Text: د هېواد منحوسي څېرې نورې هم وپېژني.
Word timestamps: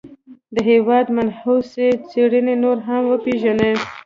د 0.53 0.55
هېواد 0.69 1.05
منحوسي 1.15 1.87
څېرې 2.09 2.41
نورې 2.63 2.83
هم 2.87 3.03
وپېژني. 3.07 3.71